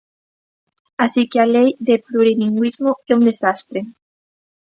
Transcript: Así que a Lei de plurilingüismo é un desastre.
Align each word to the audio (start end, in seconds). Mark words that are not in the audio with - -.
Así 1.03 1.21
que 1.31 1.37
a 1.43 1.49
Lei 1.55 1.69
de 1.87 1.95
plurilingüismo 2.07 2.91
é 3.09 3.11
un 3.17 3.23
desastre. 3.29 3.79